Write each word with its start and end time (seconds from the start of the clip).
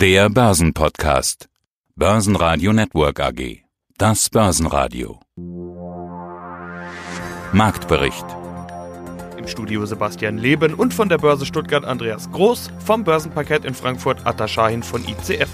Der 0.00 0.30
Börsenpodcast. 0.30 1.50
Börsenradio 1.94 2.72
Network 2.72 3.20
AG. 3.20 3.64
Das 3.98 4.30
Börsenradio. 4.30 5.20
Marktbericht. 7.52 8.24
Im 9.36 9.46
Studio 9.46 9.84
Sebastian 9.84 10.38
Leben 10.38 10.72
und 10.72 10.94
von 10.94 11.10
der 11.10 11.18
Börse 11.18 11.44
Stuttgart 11.44 11.84
Andreas 11.84 12.32
Groß, 12.32 12.70
vom 12.82 13.04
Börsenparkett 13.04 13.66
in 13.66 13.74
Frankfurt 13.74 14.26
Atta 14.26 14.48
Shahin 14.48 14.82
von 14.82 15.04
ICF. 15.06 15.50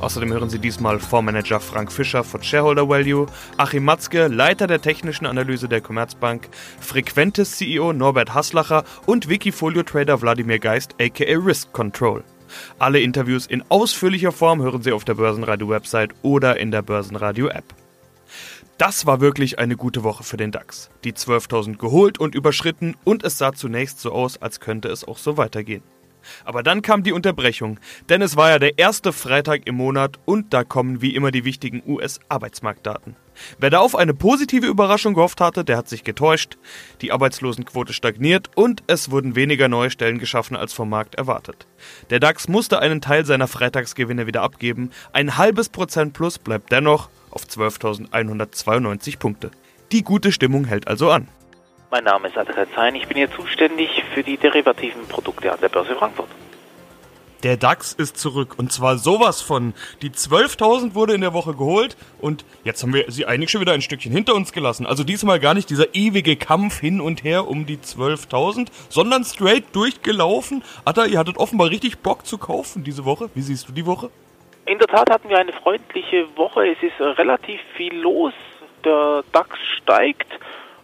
Außerdem 0.00 0.32
hören 0.32 0.48
Sie 0.48 0.58
diesmal 0.58 0.98
Fondsmanager 0.98 1.60
Frank 1.60 1.92
Fischer 1.92 2.24
von 2.24 2.42
Shareholder 2.42 2.88
Value, 2.88 3.26
Achim 3.58 3.84
Matzke, 3.84 4.28
Leiter 4.28 4.66
der 4.66 4.80
technischen 4.80 5.26
Analyse 5.26 5.68
der 5.68 5.82
Commerzbank, 5.82 6.48
Frequentes 6.80 7.58
CEO 7.58 7.92
Norbert 7.92 8.32
Haslacher 8.32 8.84
und 9.04 9.28
Wikifolio-Trader 9.28 10.22
Wladimir 10.22 10.58
Geist 10.58 10.94
aka 10.98 11.36
Risk 11.36 11.70
Control. 11.72 12.24
Alle 12.78 13.00
Interviews 13.00 13.46
in 13.46 13.62
ausführlicher 13.68 14.32
Form 14.32 14.62
hören 14.62 14.82
Sie 14.82 14.92
auf 14.92 15.04
der 15.04 15.14
Börsenradio-Website 15.14 16.14
oder 16.22 16.58
in 16.58 16.70
der 16.70 16.82
Börsenradio-App. 16.82 17.64
Das 18.78 19.06
war 19.06 19.20
wirklich 19.20 19.58
eine 19.60 19.76
gute 19.76 20.02
Woche 20.02 20.24
für 20.24 20.36
den 20.36 20.50
DAX. 20.50 20.90
Die 21.04 21.12
12.000 21.12 21.76
geholt 21.76 22.18
und 22.18 22.34
überschritten 22.34 22.96
und 23.04 23.22
es 23.22 23.38
sah 23.38 23.52
zunächst 23.52 24.00
so 24.00 24.10
aus, 24.10 24.42
als 24.42 24.58
könnte 24.58 24.88
es 24.88 25.06
auch 25.06 25.18
so 25.18 25.36
weitergehen. 25.36 25.82
Aber 26.44 26.62
dann 26.62 26.82
kam 26.82 27.02
die 27.02 27.12
Unterbrechung, 27.12 27.78
denn 28.08 28.22
es 28.22 28.36
war 28.36 28.50
ja 28.50 28.58
der 28.58 28.78
erste 28.78 29.12
Freitag 29.12 29.66
im 29.66 29.76
Monat 29.76 30.18
und 30.24 30.52
da 30.52 30.64
kommen 30.64 31.02
wie 31.02 31.14
immer 31.14 31.30
die 31.30 31.44
wichtigen 31.44 31.82
US-Arbeitsmarktdaten. 31.86 33.16
Wer 33.58 33.70
da 33.70 33.80
auf 33.80 33.96
eine 33.96 34.14
positive 34.14 34.66
Überraschung 34.66 35.14
gehofft 35.14 35.40
hatte, 35.40 35.64
der 35.64 35.76
hat 35.76 35.88
sich 35.88 36.04
getäuscht. 36.04 36.56
Die 37.00 37.12
Arbeitslosenquote 37.12 37.92
stagniert 37.92 38.50
und 38.54 38.82
es 38.86 39.10
wurden 39.10 39.36
weniger 39.36 39.68
neue 39.68 39.90
Stellen 39.90 40.18
geschaffen 40.18 40.56
als 40.56 40.72
vom 40.72 40.88
Markt 40.88 41.14
erwartet. 41.16 41.66
Der 42.10 42.20
DAX 42.20 42.48
musste 42.48 42.78
einen 42.78 43.00
Teil 43.00 43.24
seiner 43.24 43.48
Freitagsgewinne 43.48 44.26
wieder 44.26 44.42
abgeben. 44.42 44.90
Ein 45.12 45.36
halbes 45.36 45.68
Prozent 45.68 46.12
plus 46.12 46.38
bleibt 46.38 46.70
dennoch 46.72 47.08
auf 47.30 47.44
12.192 47.44 49.18
Punkte. 49.18 49.50
Die 49.92 50.02
gute 50.02 50.32
Stimmung 50.32 50.64
hält 50.64 50.88
also 50.88 51.10
an. 51.10 51.28
Mein 51.94 52.02
Name 52.02 52.26
ist 52.26 52.36
Adrian 52.36 52.66
Zein, 52.74 52.96
ich 52.96 53.06
bin 53.06 53.18
hier 53.18 53.30
zuständig 53.30 54.02
für 54.12 54.24
die 54.24 54.36
derivativen 54.36 55.06
Produkte 55.06 55.52
an 55.52 55.60
der 55.60 55.68
Börse 55.68 55.94
Frankfurt. 55.94 56.28
Der 57.44 57.56
DAX 57.56 57.92
ist 57.92 58.16
zurück 58.16 58.54
und 58.56 58.72
zwar 58.72 58.98
sowas 58.98 59.40
von. 59.40 59.74
Die 60.02 60.10
12.000 60.10 60.96
wurde 60.96 61.14
in 61.14 61.20
der 61.20 61.32
Woche 61.34 61.54
geholt 61.54 61.96
und 62.20 62.44
jetzt 62.64 62.82
haben 62.82 62.92
wir 62.92 63.04
sie 63.12 63.26
eigentlich 63.26 63.52
schon 63.52 63.60
wieder 63.60 63.74
ein 63.74 63.80
Stückchen 63.80 64.10
hinter 64.10 64.34
uns 64.34 64.50
gelassen. 64.50 64.86
Also 64.86 65.04
diesmal 65.04 65.38
gar 65.38 65.54
nicht 65.54 65.70
dieser 65.70 65.94
ewige 65.94 66.34
Kampf 66.34 66.80
hin 66.80 67.00
und 67.00 67.22
her 67.22 67.46
um 67.46 67.64
die 67.64 67.76
12.000, 67.76 68.70
sondern 68.88 69.22
straight 69.22 69.66
durchgelaufen. 69.72 70.64
Atta, 70.84 71.04
ihr 71.04 71.20
hattet 71.20 71.36
offenbar 71.36 71.70
richtig 71.70 71.98
Bock 71.98 72.26
zu 72.26 72.38
kaufen 72.38 72.82
diese 72.82 73.04
Woche. 73.04 73.30
Wie 73.36 73.42
siehst 73.42 73.68
du 73.68 73.72
die 73.72 73.86
Woche? 73.86 74.10
In 74.66 74.80
der 74.80 74.88
Tat 74.88 75.08
hatten 75.10 75.28
wir 75.28 75.38
eine 75.38 75.52
freundliche 75.52 76.26
Woche. 76.34 76.66
Es 76.66 76.82
ist 76.82 77.00
relativ 77.00 77.60
viel 77.76 77.94
los. 77.94 78.32
Der 78.84 79.22
DAX 79.30 79.56
steigt. 79.80 80.26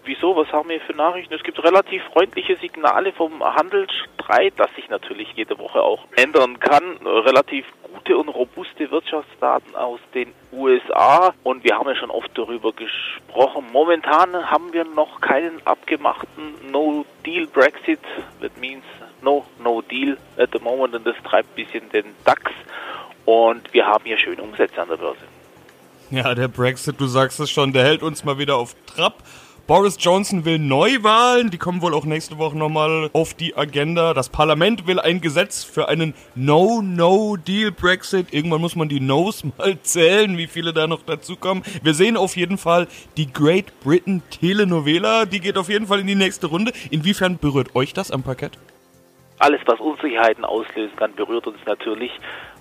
Wieso? 0.04 0.34
Was 0.34 0.50
haben 0.52 0.68
wir 0.70 0.80
für 0.80 0.94
Nachrichten? 0.94 1.34
Es 1.34 1.42
gibt 1.42 1.62
relativ 1.62 2.02
freundliche 2.12 2.56
Signale 2.56 3.12
vom 3.12 3.42
Handelsstreit, 3.42 4.54
das 4.56 4.74
sich 4.74 4.88
natürlich 4.88 5.28
jede 5.34 5.58
Woche 5.58 5.82
auch 5.82 6.06
ändern 6.16 6.58
kann. 6.58 6.96
Relativ 7.06 7.66
gute 7.92 8.16
und 8.16 8.28
robuste 8.28 8.90
Wirtschaftsdaten 8.90 9.76
aus 9.76 10.00
den 10.14 10.32
USA 10.52 11.34
und 11.42 11.64
wir 11.64 11.76
haben 11.76 11.88
ja 11.88 11.96
schon 11.96 12.10
oft 12.10 12.30
darüber 12.34 12.72
gesprochen. 12.72 13.66
Momentan 13.72 14.50
haben 14.50 14.72
wir 14.72 14.84
noch 14.84 15.20
keinen 15.20 15.64
abgemachten 15.66 16.54
No-Deal 16.70 17.46
Brexit. 17.46 18.00
That 18.40 18.56
means 18.58 18.84
no, 19.22 19.44
no 19.62 19.82
deal 19.82 20.16
at 20.38 20.50
the 20.52 20.58
moment 20.60 20.94
und 20.94 21.06
das 21.06 21.16
treibt 21.24 21.50
ein 21.50 21.64
bisschen 21.64 21.90
den 21.90 22.14
DAX 22.24 22.50
und 23.26 23.72
wir 23.72 23.86
haben 23.86 24.04
hier 24.04 24.18
schöne 24.18 24.42
Umsätze 24.42 24.80
an 24.80 24.88
der 24.88 24.96
Börse. 24.96 25.20
Ja, 26.10 26.34
der 26.34 26.48
Brexit, 26.48 27.00
du 27.00 27.06
sagst 27.06 27.38
es 27.38 27.50
schon, 27.50 27.72
der 27.72 27.84
hält 27.84 28.02
uns 28.02 28.24
mal 28.24 28.38
wieder 28.38 28.56
auf 28.56 28.74
Trab. 28.86 29.14
Boris 29.66 29.96
Johnson 29.98 30.44
will 30.44 30.58
Neuwahlen, 30.58 31.50
die 31.50 31.58
kommen 31.58 31.82
wohl 31.82 31.94
auch 31.94 32.04
nächste 32.04 32.38
Woche 32.38 32.56
nochmal 32.56 33.10
auf 33.12 33.34
die 33.34 33.56
Agenda. 33.56 34.14
Das 34.14 34.28
Parlament 34.28 34.86
will 34.86 34.98
ein 34.98 35.20
Gesetz 35.20 35.64
für 35.64 35.88
einen 35.88 36.14
No-No-Deal-Brexit. 36.34 38.32
Irgendwann 38.32 38.60
muss 38.60 38.76
man 38.76 38.88
die 38.88 39.00
No's 39.00 39.44
mal 39.58 39.80
zählen, 39.82 40.36
wie 40.38 40.46
viele 40.46 40.72
da 40.72 40.86
noch 40.86 41.02
dazukommen. 41.02 41.62
Wir 41.82 41.94
sehen 41.94 42.16
auf 42.16 42.36
jeden 42.36 42.58
Fall 42.58 42.88
die 43.16 43.32
Great 43.32 43.78
Britain 43.80 44.22
Telenovela, 44.30 45.24
die 45.26 45.40
geht 45.40 45.56
auf 45.56 45.68
jeden 45.68 45.86
Fall 45.86 46.00
in 46.00 46.06
die 46.06 46.14
nächste 46.14 46.48
Runde. 46.48 46.72
Inwiefern 46.90 47.38
berührt 47.38 47.74
euch 47.74 47.92
das 47.92 48.10
am 48.10 48.22
Parkett? 48.22 48.58
Alles, 49.38 49.60
was 49.66 49.80
Unsicherheiten 49.80 50.44
auslösen 50.44 50.94
kann, 50.96 51.14
berührt 51.14 51.46
uns 51.46 51.58
natürlich. 51.66 52.12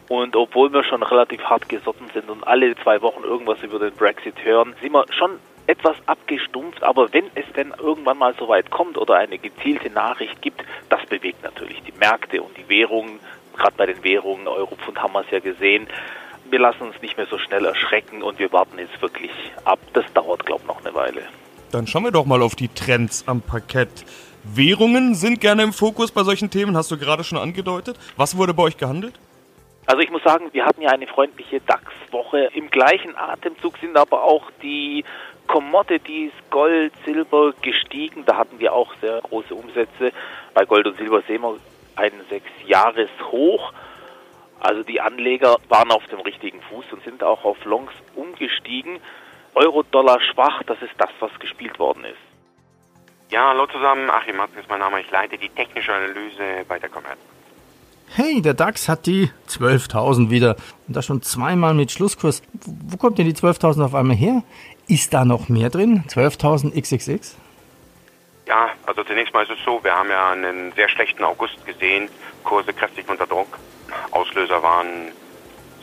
Und 0.07 0.35
obwohl 0.35 0.73
wir 0.73 0.83
schon 0.83 1.03
relativ 1.03 1.41
hart 1.43 1.69
gesotten 1.69 2.07
sind 2.13 2.29
und 2.29 2.45
alle 2.47 2.75
zwei 2.77 3.01
Wochen 3.01 3.23
irgendwas 3.23 3.61
über 3.61 3.77
den 3.77 3.93
Brexit 3.93 4.35
hören, 4.43 4.73
sind 4.81 4.93
wir 4.93 5.05
schon 5.11 5.31
etwas 5.69 5.95
abgestumpft, 6.07 6.81
aber 6.81 7.13
wenn 7.13 7.25
es 7.35 7.45
denn 7.55 7.73
irgendwann 7.77 8.17
mal 8.17 8.33
so 8.39 8.47
weit 8.47 8.71
kommt 8.71 8.97
oder 8.97 9.15
eine 9.15 9.37
gezielte 9.37 9.91
Nachricht 9.91 10.41
gibt, 10.41 10.63
das 10.89 11.05
bewegt 11.05 11.43
natürlich 11.43 11.81
die 11.83 11.93
Märkte 11.99 12.41
und 12.41 12.57
die 12.57 12.67
Währungen. 12.67 13.19
Gerade 13.55 13.75
bei 13.77 13.85
den 13.85 14.03
Währungen, 14.03 14.47
Europfund 14.47 14.99
haben 14.99 15.13
wir 15.13 15.21
es 15.21 15.29
ja 15.29 15.39
gesehen. 15.39 15.87
Wir 16.49 16.59
lassen 16.59 16.81
uns 16.81 16.99
nicht 17.03 17.17
mehr 17.17 17.27
so 17.27 17.37
schnell 17.37 17.65
erschrecken 17.65 18.23
und 18.23 18.39
wir 18.39 18.51
warten 18.51 18.79
jetzt 18.79 18.99
wirklich 18.99 19.31
ab. 19.63 19.79
Das 19.93 20.05
dauert, 20.13 20.43
glaube 20.45 20.61
ich, 20.63 20.67
noch 20.67 20.83
eine 20.83 20.95
Weile. 20.95 21.21
Dann 21.71 21.85
schauen 21.85 22.03
wir 22.03 22.11
doch 22.11 22.25
mal 22.25 22.41
auf 22.41 22.55
die 22.55 22.69
Trends 22.69 23.23
am 23.27 23.41
Parkett. 23.41 24.05
Währungen 24.43 25.13
sind 25.13 25.39
gerne 25.39 25.61
im 25.61 25.73
Fokus 25.73 26.11
bei 26.11 26.23
solchen 26.23 26.49
Themen, 26.49 26.75
hast 26.75 26.89
du 26.89 26.97
gerade 26.97 27.23
schon 27.23 27.37
angedeutet. 27.37 27.99
Was 28.17 28.35
wurde 28.35 28.55
bei 28.55 28.63
euch 28.63 28.77
gehandelt? 28.77 29.19
Also 29.89 30.01
ich 30.01 30.11
muss 30.11 30.21
sagen, 30.21 30.49
wir 30.51 30.65
hatten 30.65 30.83
ja 30.83 30.89
eine 30.91 31.07
freundliche 31.07 31.61
DAX-Woche. 31.61 32.51
Im 32.53 32.69
gleichen 32.69 33.15
Atemzug 33.15 33.75
sind 33.79 33.97
aber 33.97 34.23
auch 34.23 34.51
die 34.61 35.03
Commodities, 35.49 36.31
Gold, 36.51 36.93
Silber 37.03 37.53
gestiegen. 37.61 38.23
Da 38.25 38.37
hatten 38.37 38.59
wir 38.59 38.71
auch 38.71 38.93
sehr 39.01 39.19
große 39.21 39.53
Umsätze. 39.53 40.13
Bei 40.53 40.63
Gold 40.63 40.85
und 40.85 40.95
Silber 40.97 41.23
sehen 41.27 41.41
wir 41.41 41.57
einen 41.95 42.21
Sechsjahreshoch. 42.29 43.73
Also 44.59 44.83
die 44.83 45.01
Anleger 45.01 45.57
waren 45.67 45.91
auf 45.91 46.05
dem 46.07 46.19
richtigen 46.19 46.61
Fuß 46.61 46.85
und 46.91 47.03
sind 47.03 47.23
auch 47.23 47.43
auf 47.45 47.65
Longs 47.65 47.91
umgestiegen. 48.15 48.99
Euro-Dollar 49.55 50.19
schwach, 50.21 50.61
das 50.67 50.79
ist 50.83 50.93
das, 50.99 51.09
was 51.19 51.31
gespielt 51.39 51.79
worden 51.79 52.05
ist. 52.05 53.31
Ja, 53.31 53.49
hallo 53.49 53.65
zusammen, 53.67 54.07
Achim 54.09 54.37
Matzke 54.37 54.59
ist 54.59 54.69
mein 54.69 54.79
Name. 54.79 55.01
Ich 55.01 55.09
leite 55.09 55.37
die 55.37 55.49
technische 55.49 55.93
Analyse 55.93 56.63
bei 56.67 56.77
der 56.77 56.89
Commerz. 56.89 57.17
Hey, 58.11 58.41
der 58.41 58.55
DAX 58.55 58.89
hat 58.89 59.05
die 59.05 59.29
12.000 59.47 60.31
wieder. 60.31 60.55
Und 60.87 60.95
das 60.95 61.05
schon 61.05 61.21
zweimal 61.21 61.75
mit 61.75 61.91
Schlusskurs. 61.91 62.41
Wo 62.65 62.97
kommt 62.97 63.19
denn 63.19 63.27
die 63.27 63.35
12.000 63.35 63.85
auf 63.85 63.93
einmal 63.93 64.15
her? 64.15 64.41
Ist 64.89 65.13
da 65.13 65.23
noch 65.23 65.49
mehr 65.49 65.69
drin? 65.69 66.03
12.000 66.07 66.73
XXX? 66.73 67.37
Ja, 68.47 68.71
also 68.87 69.03
zunächst 69.03 69.31
mal 69.35 69.43
ist 69.43 69.51
es 69.51 69.63
so, 69.63 69.83
wir 69.83 69.95
haben 69.95 70.09
ja 70.09 70.31
einen 70.31 70.71
sehr 70.71 70.89
schlechten 70.89 71.23
August 71.23 71.63
gesehen, 71.63 72.09
Kurse 72.43 72.73
kräftig 72.73 73.07
unter 73.07 73.27
Druck. 73.27 73.59
Auslöser 74.09 74.63
waren 74.63 75.11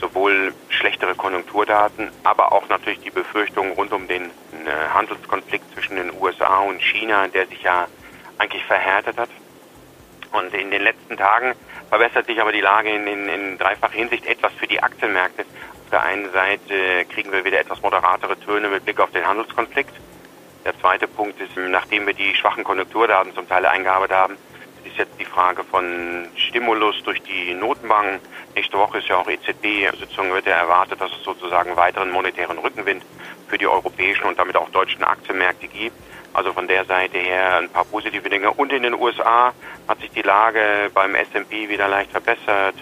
sowohl 0.01 0.53
schlechtere 0.71 1.15
Konjunkturdaten, 1.15 2.11
aber 2.25 2.51
auch 2.51 2.69
natürlich 2.69 2.99
die 2.99 3.11
Befürchtungen 3.11 3.75
rund 3.75 3.93
um 3.93 4.09
den 4.09 4.25
äh, 4.25 4.89
Handelskonflikt 4.93 5.73
zwischen 5.73 5.95
den 5.95 6.13
USA 6.21 6.59
und 6.59 6.83
China, 6.83 7.29
der 7.29 7.47
sich 7.47 7.63
ja 7.63 7.87
eigentlich 8.39 8.65
verhärtet 8.65 9.19
hat. 9.19 9.31
Und 10.33 10.53
in 10.53 10.73
den 10.73 10.83
letzten 10.83 11.17
Tagen 11.17 11.55
verbessert 11.91 12.27
sich 12.27 12.41
aber 12.41 12.51
die 12.51 12.61
Lage 12.61 12.91
in, 12.91 13.07
in, 13.07 13.29
in 13.29 13.57
dreifacher 13.57 13.95
Hinsicht 13.95 14.27
etwas 14.27 14.53
für 14.55 14.67
die 14.67 14.83
Aktienmärkte. 14.83 15.45
Auf 15.87 15.91
der 15.91 16.03
einen 16.03 16.33
Seite 16.33 17.05
kriegen 17.15 17.31
wir 17.31 17.45
wieder 17.45 17.61
etwas 17.61 17.81
moderatere 17.81 18.37
Töne 18.41 18.69
mit 18.69 18.85
Blick 18.85 18.99
auf 18.99 19.13
den 19.13 19.25
Handelskonflikt. 19.25 19.95
Der 20.65 20.77
zweite 20.81 21.07
Punkt 21.07 21.41
ist, 21.41 21.57
nachdem 21.57 22.09
wir 22.09 22.13
die 22.13 22.35
schwachen 22.35 22.65
Konjunkturdaten 22.65 23.33
zum 23.37 23.49
Teil 23.49 23.65
eingearbeitet 23.65 24.17
haben, 24.17 24.37
ist 24.85 24.97
jetzt 24.97 25.13
die 25.21 25.25
Frage 25.25 25.63
von 25.63 26.27
Stimulus 26.35 27.01
durch 27.05 27.23
die 27.23 27.55
Notenbanken. 27.55 28.19
Nächste 28.57 28.77
Woche 28.79 28.99
ist 28.99 29.07
ja 29.07 29.15
auch 29.15 29.29
EZB-Sitzung, 29.29 30.33
wird 30.33 30.47
ja 30.47 30.57
erwartet, 30.57 31.01
dass 31.01 31.13
es 31.13 31.23
sozusagen 31.23 31.77
weiteren 31.77 32.11
monetären 32.11 32.59
Rückenwind 32.59 33.05
für 33.47 33.57
die 33.57 33.69
europäischen 33.69 34.25
und 34.25 34.41
damit 34.41 34.57
auch 34.57 34.69
deutschen 34.71 35.05
Aktienmärkte 35.05 35.69
gibt. 35.69 35.97
Also 36.33 36.53
von 36.53 36.67
der 36.67 36.85
Seite 36.85 37.19
her 37.19 37.59
ein 37.59 37.69
paar 37.69 37.85
positive 37.85 38.29
Dinge. 38.29 38.51
Und 38.51 38.73
in 38.73 38.83
den 38.83 38.95
USA 38.95 39.53
hat 39.87 40.01
sich 40.01 40.11
die 40.11 40.23
Lage 40.23 40.91
beim 40.93 41.15
S&P 41.15 41.69
wieder 41.69 41.87
leicht 41.87 42.11
verbessert. 42.11 42.75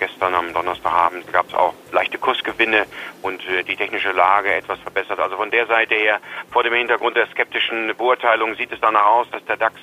Gestern 0.00 0.34
am 0.34 0.54
Donnerstagabend 0.54 1.30
gab 1.30 1.48
es 1.48 1.54
auch 1.54 1.74
leichte 1.92 2.16
Kursgewinne 2.16 2.86
und 3.20 3.46
äh, 3.46 3.62
die 3.62 3.76
technische 3.76 4.12
Lage 4.12 4.54
etwas 4.54 4.78
verbessert. 4.78 5.20
Also 5.20 5.36
von 5.36 5.50
der 5.50 5.66
Seite 5.66 5.94
her, 5.94 6.20
vor 6.50 6.62
dem 6.62 6.72
Hintergrund 6.72 7.18
der 7.18 7.26
skeptischen 7.26 7.94
Beurteilung, 7.98 8.54
sieht 8.54 8.72
es 8.72 8.80
danach 8.80 9.04
aus, 9.04 9.30
dass 9.30 9.44
der 9.44 9.58
DAX 9.58 9.74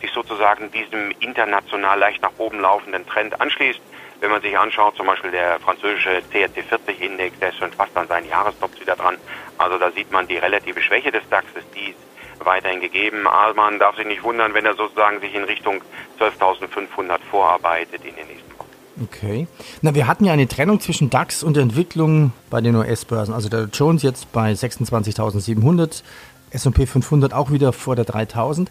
sich 0.00 0.12
sozusagen 0.12 0.70
diesem 0.70 1.10
international 1.18 1.98
leicht 1.98 2.22
nach 2.22 2.30
oben 2.38 2.60
laufenden 2.60 3.04
Trend 3.04 3.40
anschließt. 3.40 3.80
Wenn 4.20 4.30
man 4.30 4.42
sich 4.42 4.56
anschaut, 4.56 4.94
zum 4.94 5.06
Beispiel 5.06 5.32
der 5.32 5.58
französische 5.58 6.22
CAC 6.32 6.64
40 6.68 7.00
Index, 7.00 7.36
der 7.40 7.48
ist 7.48 7.58
schon 7.58 7.72
fast 7.72 7.96
an 7.96 8.06
seinen 8.06 8.28
Jahrestops 8.28 8.80
wieder 8.80 8.94
dran. 8.94 9.18
Also 9.58 9.76
da 9.78 9.90
sieht 9.90 10.12
man 10.12 10.28
die 10.28 10.36
relative 10.36 10.80
Schwäche 10.82 11.10
des 11.10 11.28
DAXes, 11.30 11.68
die 11.74 11.96
weiterhin 12.38 12.80
gegeben. 12.80 13.26
Aber 13.26 13.54
man 13.54 13.80
darf 13.80 13.96
sich 13.96 14.06
nicht 14.06 14.22
wundern, 14.22 14.54
wenn 14.54 14.66
er 14.66 14.74
sozusagen 14.74 15.18
sich 15.18 15.34
in 15.34 15.42
Richtung 15.42 15.82
12.500 16.20 17.18
vorarbeitet 17.28 18.04
in 18.04 18.14
den 18.14 18.28
nächsten. 18.28 18.53
Okay. 19.02 19.48
Na, 19.82 19.94
wir 19.94 20.06
hatten 20.06 20.24
ja 20.24 20.32
eine 20.32 20.46
Trennung 20.46 20.80
zwischen 20.80 21.10
DAX 21.10 21.42
und 21.42 21.56
Entwicklung 21.56 22.32
bei 22.50 22.60
den 22.60 22.76
US-Börsen. 22.76 23.34
Also 23.34 23.48
der 23.48 23.68
Jones 23.72 24.02
jetzt 24.02 24.30
bei 24.32 24.52
26.700, 24.52 26.02
S&P 26.50 26.86
500 26.86 27.32
auch 27.32 27.50
wieder 27.50 27.72
vor 27.72 27.96
der 27.96 28.04
3000. 28.04 28.70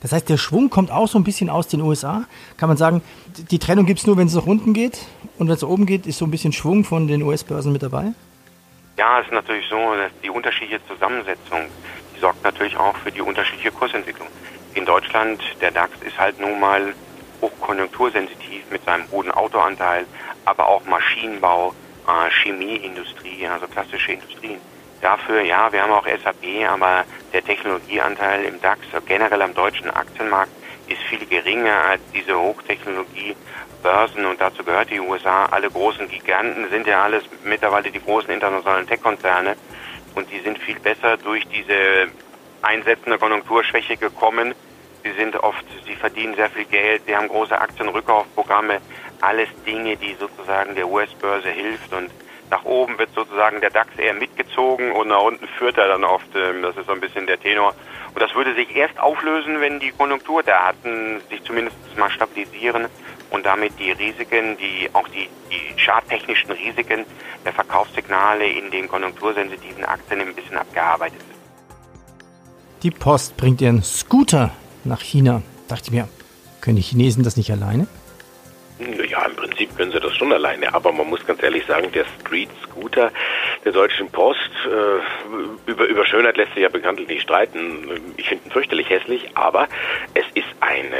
Das 0.00 0.12
heißt, 0.12 0.28
der 0.28 0.36
Schwung 0.36 0.70
kommt 0.70 0.90
auch 0.90 1.08
so 1.08 1.18
ein 1.18 1.24
bisschen 1.24 1.50
aus 1.50 1.68
den 1.68 1.80
USA. 1.82 2.24
Kann 2.56 2.68
man 2.68 2.76
sagen, 2.76 3.02
die 3.50 3.58
Trennung 3.58 3.84
gibt 3.84 4.00
es 4.00 4.06
nur, 4.06 4.16
wenn 4.16 4.28
es 4.28 4.34
nach 4.34 4.46
unten 4.46 4.72
geht 4.72 5.00
und 5.38 5.48
wenn 5.48 5.54
es 5.54 5.64
oben 5.64 5.86
geht, 5.86 6.06
ist 6.06 6.18
so 6.18 6.24
ein 6.24 6.30
bisschen 6.30 6.52
Schwung 6.52 6.84
von 6.84 7.08
den 7.08 7.22
US-Börsen 7.22 7.72
mit 7.72 7.82
dabei? 7.82 8.12
Ja, 8.96 9.20
es 9.20 9.26
ist 9.26 9.32
natürlich 9.32 9.66
so, 9.68 9.76
dass 9.76 10.12
die 10.22 10.30
unterschiedliche 10.30 10.80
Zusammensetzung, 10.88 11.62
die 12.16 12.20
sorgt 12.20 12.42
natürlich 12.42 12.76
auch 12.76 12.96
für 12.96 13.12
die 13.12 13.20
unterschiedliche 13.20 13.70
Kursentwicklung. 13.72 14.28
In 14.74 14.86
Deutschland, 14.86 15.42
der 15.60 15.72
DAX 15.72 15.90
ist 16.02 16.18
halt 16.18 16.40
nun 16.40 16.58
mal 16.58 16.94
hochkonjunktursensitiv 17.40 18.70
mit 18.70 18.84
seinem 18.84 19.10
hohen 19.10 19.30
Autoanteil, 19.30 20.06
aber 20.44 20.66
auch 20.66 20.84
Maschinenbau, 20.84 21.74
äh, 22.06 22.30
Chemieindustrie, 22.30 23.46
also 23.46 23.66
klassische 23.66 24.12
Industrien. 24.12 24.60
Dafür, 25.00 25.42
ja, 25.42 25.70
wir 25.72 25.82
haben 25.82 25.92
auch 25.92 26.06
SAP, 26.06 26.66
aber 26.68 27.04
der 27.32 27.44
Technologieanteil 27.44 28.44
im 28.44 28.60
DAX, 28.60 28.80
generell 29.06 29.42
am 29.42 29.54
deutschen 29.54 29.90
Aktienmarkt, 29.90 30.50
ist 30.88 31.02
viel 31.02 31.24
geringer 31.26 31.84
als 31.84 32.00
diese 32.12 32.36
Hochtechnologie-Börsen 32.36 34.24
und 34.24 34.40
dazu 34.40 34.64
gehört 34.64 34.90
die 34.90 34.98
USA. 34.98 35.46
Alle 35.46 35.70
großen 35.70 36.08
Giganten 36.08 36.68
sind 36.70 36.86
ja 36.86 37.02
alles 37.04 37.24
mittlerweile 37.44 37.90
die 37.90 38.02
großen 38.02 38.30
internationalen 38.30 38.86
Tech-Konzerne 38.86 39.56
und 40.14 40.30
die 40.32 40.40
sind 40.40 40.58
viel 40.58 40.80
besser 40.80 41.16
durch 41.18 41.46
diese 41.46 42.08
einsetzende 42.62 43.18
Konjunkturschwäche 43.18 43.96
gekommen 43.96 44.54
Sie 45.04 45.12
sind 45.12 45.36
oft, 45.36 45.64
sie 45.86 45.94
verdienen 45.94 46.34
sehr 46.34 46.50
viel 46.50 46.64
Geld, 46.64 47.02
sie 47.06 47.16
haben 47.16 47.28
große 47.28 47.58
Aktienrückkaufprogramme, 47.58 48.80
alles 49.20 49.48
Dinge, 49.66 49.96
die 49.96 50.14
sozusagen 50.18 50.74
der 50.74 50.88
US-Börse 50.88 51.50
hilft 51.50 51.92
und 51.92 52.10
nach 52.50 52.64
oben 52.64 52.98
wird 52.98 53.10
sozusagen 53.14 53.60
der 53.60 53.70
DAX 53.70 53.96
eher 53.98 54.14
mitgezogen 54.14 54.92
und 54.92 55.08
nach 55.08 55.22
unten 55.22 55.46
führt 55.58 55.76
er 55.76 55.88
dann 55.88 56.04
oft, 56.04 56.28
ähm, 56.34 56.62
das 56.62 56.76
ist 56.76 56.86
so 56.86 56.92
ein 56.92 57.00
bisschen 57.00 57.26
der 57.26 57.38
Tenor. 57.38 57.74
Und 58.14 58.22
das 58.22 58.34
würde 58.34 58.54
sich 58.54 58.74
erst 58.74 58.98
auflösen, 58.98 59.60
wenn 59.60 59.80
die 59.80 59.90
Konjunkturdaten 59.90 61.20
sich 61.28 61.42
zumindest 61.44 61.76
mal 61.96 62.10
stabilisieren 62.10 62.86
und 63.30 63.44
damit 63.44 63.78
die 63.78 63.92
Risiken, 63.92 64.56
die 64.56 64.88
auch 64.94 65.06
die, 65.08 65.28
die 65.50 65.76
charttechnischen 65.76 66.50
Risiken 66.52 67.04
der 67.44 67.52
Verkaufssignale 67.52 68.46
in 68.46 68.70
den 68.70 68.88
konjunktursensitiven 68.88 69.84
Aktien 69.84 70.20
ein 70.20 70.34
bisschen 70.34 70.56
abgearbeitet 70.56 71.20
sind. 71.20 71.38
Die 72.82 72.90
Post 72.90 73.36
bringt 73.36 73.60
ihren 73.60 73.82
Scooter 73.82 74.52
nach 74.88 75.02
China. 75.02 75.42
Dachte 75.68 75.84
ich 75.86 75.90
mir, 75.92 76.08
können 76.60 76.76
die 76.76 76.82
Chinesen 76.82 77.22
das 77.22 77.36
nicht 77.36 77.50
alleine? 77.50 77.86
Ja, 79.10 79.26
im 79.26 79.34
Prinzip 79.34 79.76
können 79.76 79.90
sie 79.90 79.98
das 79.98 80.14
schon 80.16 80.32
alleine, 80.32 80.72
aber 80.72 80.92
man 80.92 81.08
muss 81.08 81.24
ganz 81.26 81.42
ehrlich 81.42 81.66
sagen, 81.66 81.90
der 81.92 82.04
Street 82.20 82.48
Scooter 82.62 83.10
der 83.64 83.72
Deutschen 83.72 84.08
Post, 84.10 84.50
äh, 84.66 85.70
über, 85.70 85.86
über 85.86 86.06
Schönheit 86.06 86.36
lässt 86.36 86.54
sich 86.54 86.62
ja 86.62 86.68
bekanntlich 86.68 87.08
nicht 87.08 87.22
streiten. 87.22 87.88
Ich 88.16 88.28
finde 88.28 88.44
ihn 88.46 88.52
fürchterlich 88.52 88.88
hässlich, 88.88 89.30
aber 89.34 89.68
es 90.14 90.24
ist 90.34 90.46
eine, 90.60 90.96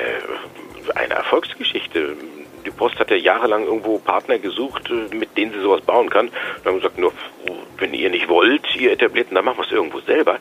eine 0.97 1.15
Erfolgsgeschichte. 1.15 2.17
Die 2.67 2.71
Post 2.71 2.99
hat 2.99 3.11
ja 3.11 3.17
jahrelang 3.17 3.65
irgendwo 3.65 3.99
Partner 3.99 4.39
gesucht, 4.39 4.91
äh, 4.91 5.15
mit 5.15 5.37
denen 5.37 5.53
sie 5.53 5.61
sowas 5.61 5.81
bauen 5.83 6.11
kann. 6.11 6.29
Und 6.29 6.67
haben 6.67 6.77
gesagt, 6.77 6.99
nur 6.99 7.13
wenn 7.79 7.95
ihr 7.95 8.11
nicht 8.11 8.29
wollt, 8.29 8.75
ihr 8.75 8.91
etablierten, 8.91 9.37
dann 9.37 9.45
machen 9.45 9.59
wir 9.59 9.67
es 9.67 9.73
irgendwo 9.73 10.01
selber. 10.01 10.39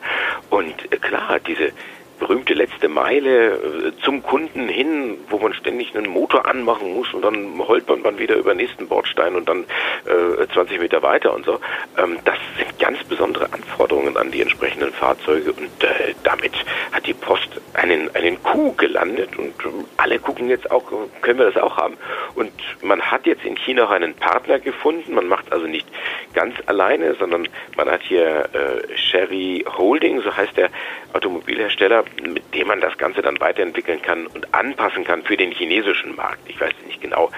Und 0.50 0.92
äh, 0.92 0.96
klar, 0.96 1.38
diese 1.46 1.72
berühmte 2.18 2.54
letzte 2.54 2.88
Meile 2.88 3.52
äh, 3.52 3.92
zum 4.02 4.22
Kunden 4.22 4.68
hin, 4.68 5.18
wo 5.28 5.38
man 5.38 5.54
ständig 5.54 5.96
einen 5.96 6.10
Motor 6.10 6.46
anmachen 6.46 6.92
muss 6.94 7.12
und 7.14 7.22
dann 7.22 7.58
holpert 7.58 8.02
man 8.02 8.18
wieder 8.18 8.36
über 8.36 8.54
den 8.54 8.58
nächsten 8.58 8.88
Bordstein 8.88 9.36
und 9.36 9.48
dann 9.48 9.64
äh, 10.04 10.46
20 10.52 10.80
Meter 10.80 11.02
weiter 11.02 11.34
und 11.34 11.44
so. 11.44 11.60
Ähm, 11.96 12.18
das 12.24 12.38
sind 12.56 12.78
ganz 12.78 13.02
besondere 13.04 13.52
Anforderungen 13.52 14.16
an 14.16 14.30
die 14.30 14.42
entsprechenden 14.42 14.92
Fahrzeuge 14.92 15.52
und 15.52 15.84
äh, 15.84 16.14
damit 16.22 16.52
hat 16.92 17.06
die 17.06 17.14
Post 17.14 17.60
einen, 17.78 18.14
einen 18.14 18.42
Coup 18.42 18.76
gelandet 18.76 19.36
und 19.38 19.54
alle 19.96 20.18
gucken 20.18 20.48
jetzt 20.48 20.70
auch, 20.70 20.84
können 21.20 21.38
wir 21.38 21.50
das 21.50 21.62
auch 21.62 21.76
haben. 21.76 21.96
Und 22.34 22.52
man 22.82 23.00
hat 23.00 23.26
jetzt 23.26 23.44
in 23.44 23.56
China 23.56 23.84
auch 23.84 23.90
einen 23.90 24.14
Partner 24.14 24.58
gefunden. 24.58 25.14
Man 25.14 25.28
macht 25.28 25.52
also 25.52 25.66
nicht 25.66 25.86
ganz 26.34 26.54
alleine, 26.66 27.14
sondern 27.14 27.48
man 27.76 27.90
hat 27.90 28.02
hier 28.02 28.48
äh, 28.52 28.96
Sherry 28.96 29.64
Holding, 29.76 30.22
so 30.22 30.36
heißt 30.36 30.56
der 30.56 30.70
Automobilhersteller, 31.12 32.04
mit 32.22 32.54
dem 32.54 32.68
man 32.68 32.80
das 32.80 32.96
Ganze 32.98 33.22
dann 33.22 33.40
weiterentwickeln 33.40 34.02
kann 34.02 34.26
und 34.26 34.52
anpassen 34.54 35.04
kann 35.04 35.22
für 35.22 35.36
den 35.36 35.52
chinesischen 35.52 36.16
Markt. 36.16 36.40
Ich 36.48 36.60
weiß 36.60 36.72
nicht 36.86 37.00
genau, 37.00 37.30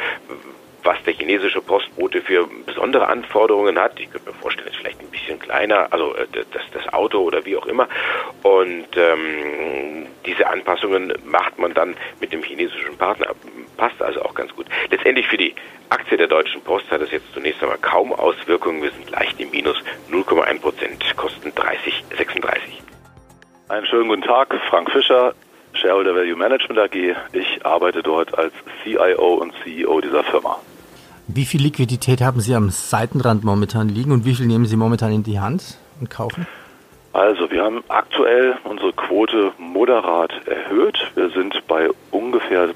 was 0.82 1.02
der 1.04 1.14
chinesische 1.14 1.60
Postbote 1.60 2.22
für 2.22 2.48
besondere 2.66 3.08
Anforderungen 3.08 3.78
hat. 3.78 3.98
Ich 4.00 4.10
könnte 4.10 4.30
mir 4.30 4.36
vorstellen, 4.36 4.68
es 4.68 4.74
ist 4.74 4.80
vielleicht 4.80 5.00
ein 5.00 5.10
bisschen 5.10 5.38
kleiner, 5.50 5.92
also 5.92 6.14
äh, 6.14 6.26
das, 6.32 6.62
das 6.72 6.92
Auto 6.92 7.18
oder 7.18 7.44
wie 7.44 7.56
auch 7.56 7.66
immer. 7.66 7.88
Und 8.42 8.88
ähm, 8.96 10.06
diese 10.24 10.46
Anpassungen 10.46 11.12
macht 11.24 11.58
man 11.58 11.74
dann 11.74 11.96
mit 12.20 12.32
dem 12.32 12.42
chinesischen 12.42 12.96
Partner. 12.96 13.32
Passt 13.76 14.00
also 14.00 14.22
auch 14.22 14.34
ganz 14.34 14.54
gut. 14.54 14.66
Letztendlich 14.90 15.26
für 15.26 15.36
die 15.36 15.54
Aktie 15.88 16.16
der 16.16 16.28
Deutschen 16.28 16.62
Post 16.62 16.90
hat 16.90 17.00
es 17.00 17.10
jetzt 17.10 17.32
zunächst 17.34 17.62
einmal 17.62 17.78
kaum 17.78 18.12
Auswirkungen. 18.12 18.82
Wir 18.82 18.92
sind 18.92 19.10
leicht 19.10 19.40
im 19.40 19.50
Minus 19.50 19.76
0,1 20.10 20.60
Prozent, 20.60 21.16
kosten 21.16 21.50
30,36. 21.50 22.80
Einen 23.68 23.86
schönen 23.86 24.08
guten 24.08 24.22
Tag, 24.22 24.54
Frank 24.68 24.90
Fischer, 24.92 25.34
Shareholder 25.72 26.14
Value 26.14 26.36
Management 26.36 26.78
AG. 26.78 27.16
Ich 27.32 27.66
arbeite 27.66 28.02
dort 28.02 28.36
als 28.38 28.52
CIO 28.82 29.34
und 29.34 29.52
CEO 29.64 30.00
dieser 30.00 30.22
Firma. 30.24 30.60
Wie 31.32 31.44
viel 31.44 31.62
Liquidität 31.62 32.22
haben 32.22 32.40
Sie 32.40 32.56
am 32.56 32.70
Seitenrand 32.70 33.44
momentan 33.44 33.88
liegen 33.88 34.10
und 34.10 34.24
wie 34.24 34.34
viel 34.34 34.46
nehmen 34.46 34.66
Sie 34.66 34.76
momentan 34.76 35.12
in 35.12 35.22
die 35.22 35.38
Hand 35.38 35.78
und 36.00 36.10
kaufen? 36.10 36.44
Also, 37.12 37.48
wir 37.52 37.62
haben 37.62 37.84
aktuell 37.86 38.56
unsere 38.64 38.92
Quote 38.92 39.52
moderat 39.56 40.32
erhöht. 40.46 40.98
Wir 41.14 41.30
sind 41.30 41.54
bei 41.68 41.88
ungefähr 42.10 42.70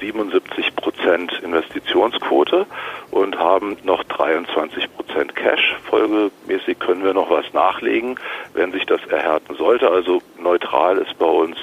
77 0.00 0.74
Prozent 0.76 1.32
Investitionsquote 1.42 2.64
und 3.10 3.38
haben 3.38 3.76
noch 3.84 4.02
23 4.04 4.94
Prozent 4.94 5.36
Cash. 5.36 5.76
Folgemäßig 5.90 6.78
können 6.78 7.04
wir 7.04 7.12
noch 7.12 7.30
was 7.30 7.52
nachlegen, 7.52 8.18
wenn 8.54 8.72
sich 8.72 8.86
das 8.86 9.04
erhärten 9.10 9.54
sollte. 9.56 9.90
Also 9.90 10.22
neutral 10.40 10.96
ist 10.96 11.18
bei 11.18 11.26
uns 11.26 11.56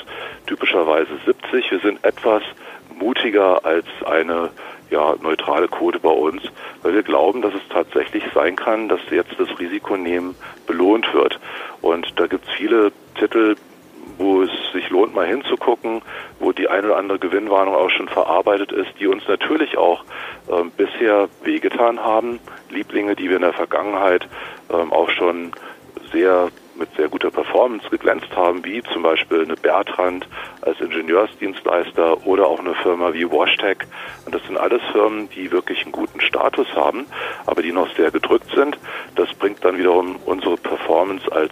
typischerweise 0.45 1.12
70. 1.25 1.71
Wir 1.71 1.80
sind 1.80 2.03
etwas 2.03 2.44
mutiger 3.00 3.65
als 3.65 3.86
eine 4.06 4.50
ja, 4.89 5.15
neutrale 5.21 5.67
Quote 5.67 5.99
bei 5.99 6.09
uns, 6.09 6.43
weil 6.81 6.93
wir 6.93 7.03
glauben, 7.03 7.41
dass 7.41 7.53
es 7.53 7.67
tatsächlich 7.69 8.23
sein 8.33 8.55
kann, 8.55 8.87
dass 8.87 8.99
jetzt 9.09 9.35
das 9.37 9.59
Risikonehmen 9.59 10.35
belohnt 10.68 11.13
wird. 11.13 11.39
Und 11.81 12.19
da 12.19 12.27
gibt 12.27 12.47
es 12.47 12.54
viele 12.54 12.92
Titel, 13.19 13.56
wo 14.18 14.44
es 14.44 14.51
sich 14.73 14.89
lohnt, 14.89 15.13
mal 15.13 15.27
hinzugucken, 15.27 16.01
wo 16.39 16.51
die 16.51 16.69
eine 16.69 16.87
oder 16.87 16.97
andere 16.97 17.19
Gewinnwarnung 17.19 17.75
auch 17.75 17.89
schon 17.89 18.07
verarbeitet 18.07 18.71
ist, 18.71 18.92
die 18.99 19.07
uns 19.07 19.27
natürlich 19.27 19.77
auch 19.77 20.04
ähm, 20.49 20.71
bisher 20.75 21.27
wehgetan 21.44 21.99
haben. 21.99 22.39
Lieblinge, 22.69 23.15
die 23.15 23.30
wir 23.30 23.37
in 23.37 23.42
der 23.42 23.54
Vergangenheit 23.54 24.27
ähm, 24.71 24.94
auch 24.94 25.09
schon 25.09 25.51
sehr 26.11 26.49
mit 26.75 26.89
sehr 26.95 27.07
guter 27.07 27.31
Performance 27.31 27.89
geglänzt 27.89 28.35
haben, 28.35 28.63
wie 28.65 28.81
zum 28.83 29.03
Beispiel 29.03 29.44
eine 29.44 29.55
Bertrand 29.55 30.27
als 30.61 30.79
Ingenieursdienstleister 30.81 32.25
oder 32.25 32.47
auch 32.47 32.59
eine 32.59 32.75
Firma 32.75 33.13
wie 33.13 33.29
Washtec. 33.29 33.85
Und 34.25 34.35
das 34.35 34.44
sind 34.45 34.57
alles 34.57 34.81
Firmen, 34.91 35.29
die 35.29 35.51
wirklich 35.51 35.81
einen 35.83 35.91
guten 35.91 36.21
Status 36.21 36.67
haben, 36.75 37.05
aber 37.45 37.61
die 37.61 37.71
noch 37.71 37.94
sehr 37.95 38.11
gedrückt 38.11 38.51
sind. 38.55 38.77
Das 39.15 39.33
bringt 39.35 39.63
dann 39.63 39.77
wiederum 39.77 40.17
unsere 40.25 40.57
Performance 40.57 41.31
als 41.31 41.51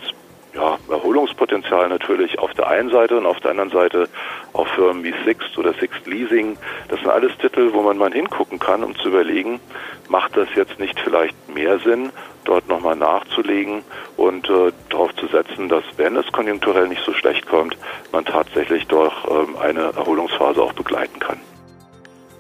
Erholungspotenzial 0.94 1.90
natürlich 1.90 2.40
auf 2.40 2.54
der 2.54 2.68
einen 2.68 2.90
Seite 2.90 3.18
und 3.18 3.26
auf 3.26 3.40
der 3.40 3.52
anderen 3.52 3.72
Seite 3.72 4.08
auch 4.54 4.68
Firmen 4.70 5.04
wie 5.04 5.14
Sixt 5.26 5.58
oder 5.58 5.74
Sixt 5.74 6.06
Leasing. 6.06 6.58
Das 6.90 7.00
sind 7.00 7.10
alles 7.10 7.38
Titel, 7.38 7.74
wo 7.74 7.82
man 7.82 7.98
mal 7.98 8.12
hingucken 8.12 8.60
kann, 8.60 8.84
um 8.84 8.96
zu 8.96 9.10
überlegen, 9.10 9.60
macht 10.08 10.38
das 10.38 10.48
jetzt 10.56 10.80
nicht 10.80 11.00
vielleicht 11.00 11.36
mehr 11.54 11.80
Sinn, 11.80 12.12
dort 12.46 12.68
nochmal 12.68 12.96
nachzulegen 12.96 13.84
und 14.18 14.50
äh, 14.50 14.72
darauf 14.90 15.16
zu 15.16 15.28
setzen, 15.28 15.70
dass 15.70 15.84
wenn 15.98 16.16
es 16.16 16.32
konjunkturell 16.32 16.88
nicht 16.88 17.04
so 17.04 17.14
schlecht 17.14 17.46
kommt, 17.48 17.78
man 18.12 18.26
tatsächlich 18.26 18.88
doch 18.88 19.30
ähm, 19.30 19.58
eine 19.58 19.94
Erholungsphase 19.96 20.62
auch 20.62 20.74
begleiten 20.74 21.20
kann. 21.20 21.40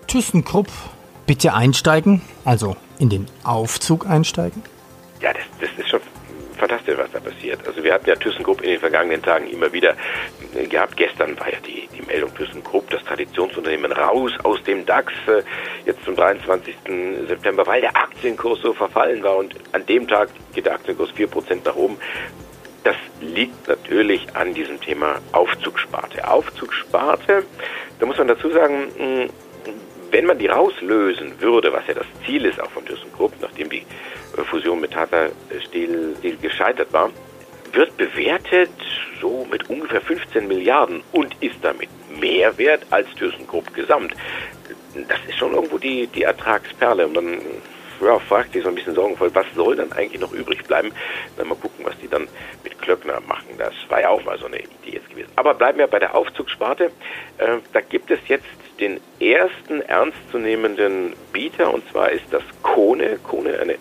ThyssenKrupp, 0.07 0.67
bitte 1.25 1.53
einsteigen, 1.53 2.21
also 2.45 2.75
in 2.99 3.09
den 3.09 3.25
Aufzug 3.43 4.07
einsteigen? 4.07 4.63
Ja, 5.21 5.31
das, 5.33 5.43
das 5.59 5.69
ist 5.79 5.89
schon 5.89 6.01
fantastisch, 6.73 6.97
was 6.97 7.11
da 7.11 7.19
passiert. 7.19 7.67
Also 7.67 7.83
wir 7.83 7.93
hatten 7.93 8.07
ja 8.07 8.15
ThyssenKrupp 8.15 8.61
in 8.61 8.71
den 8.71 8.79
vergangenen 8.79 9.21
Tagen 9.21 9.47
immer 9.49 9.71
wieder 9.71 9.95
gehabt. 10.69 10.97
Gestern 10.97 11.39
war 11.39 11.51
ja 11.51 11.59
die, 11.65 11.87
die 11.95 12.01
Meldung 12.01 12.33
ThyssenKrupp, 12.35 12.89
das 12.89 13.03
Traditionsunternehmen 13.03 13.91
raus 13.91 14.31
aus 14.43 14.61
dem 14.63 14.85
DAX, 14.85 15.13
äh, 15.27 15.43
jetzt 15.85 16.03
zum 16.03 16.15
23. 16.15 16.75
September, 17.27 17.65
weil 17.67 17.81
der 17.81 17.95
Aktienkurs 17.95 18.59
so 18.61 18.73
verfallen 18.73 19.23
war 19.23 19.37
und 19.37 19.55
an 19.71 19.85
dem 19.85 20.07
Tag 20.07 20.29
geht 20.53 20.65
der 20.65 20.73
Aktienkurs 20.73 21.11
4% 21.11 21.65
nach 21.65 21.75
oben. 21.75 21.97
Das 22.83 22.95
liegt 23.21 23.67
natürlich 23.67 24.35
an 24.35 24.53
diesem 24.53 24.79
Thema 24.81 25.19
Aufzugsparte. 25.31 26.27
Aufzugsparte, 26.27 27.43
da 27.99 28.05
muss 28.05 28.17
man 28.17 28.27
dazu 28.27 28.49
sagen, 28.49 29.29
wenn 30.13 30.27
man 30.27 30.37
die 30.37 30.47
rauslösen 30.47 31.41
würde, 31.41 31.73
was 31.73 31.87
ja 31.87 31.95
das 31.95 32.05
Ziel 32.23 32.45
ist 32.45 32.61
auch 32.61 32.69
von 32.69 32.85
ThyssenKrupp, 32.85 33.33
nachdem 33.41 33.69
die 33.69 33.83
äh, 34.37 34.43
Fusion 34.43 34.79
mit 34.79 34.91
Tata 34.91 35.29
Steel, 35.67 36.15
Steel 36.19 36.37
gescheitert 36.37 36.93
war, 36.93 37.09
wird 37.73 37.97
bewertet 37.97 38.69
so 39.19 39.47
mit 39.49 39.67
ungefähr 39.69 40.01
15 40.01 40.47
Milliarden 40.47 41.01
und 41.11 41.35
ist 41.41 41.55
damit 41.63 41.89
mehr 42.19 42.55
wert 42.59 42.85
als 42.91 43.07
ThyssenKrupp 43.15 43.73
gesamt. 43.73 44.13
Das 45.07 45.17
ist 45.27 45.39
schon 45.39 45.53
irgendwo 45.53 45.79
die, 45.79 46.05
die 46.05 46.21
Ertragsperle. 46.21 47.07
Und 47.07 47.15
dann 47.15 47.39
ja, 47.99 48.19
fragt 48.19 48.53
sich 48.53 48.61
so 48.61 48.69
ein 48.69 48.75
bisschen 48.75 48.93
sorgenvoll, 48.93 49.33
was 49.33 49.47
soll 49.55 49.75
dann 49.75 49.91
eigentlich 49.93 50.21
noch 50.21 50.31
übrig 50.31 50.63
bleiben? 50.65 50.91
Dann 51.37 51.47
mal 51.47 51.55
gucken, 51.55 51.83
was 51.85 51.97
die 51.97 52.07
dann 52.07 52.27
mit 52.63 52.79
Klöckner 52.79 53.19
machen. 53.21 53.47
Das 53.57 53.73
war 53.89 54.01
ja 54.01 54.09
auch 54.09 54.23
mal 54.23 54.37
so 54.37 54.45
eine 54.45 54.59
Idee 54.59 54.91
jetzt 54.91 55.09
gewesen. 55.09 55.31
Aber 55.35 55.55
bleiben 55.55 55.79
wir 55.79 55.87
bei 55.87 55.97
der 55.97 56.13
Aufzugssparte. 56.13 56.91
Äh, 57.39 57.57
da 57.71 57.81
gibt 57.81 58.11
es 58.11 58.19
jetzt 58.27 58.45
den 58.79 58.99
ersten 59.19 59.81
ernstzunehmenden 59.81 61.13
Bieter 61.31 61.73
und 61.73 61.89
zwar 61.91 62.11
ist 62.11 62.25
das 62.31 62.43
Kone. 62.61 63.19
Kone, 63.23 63.59
eine 63.59 63.75